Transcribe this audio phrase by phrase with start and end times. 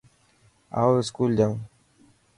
[0.79, 1.59] آو اسڪول جائون.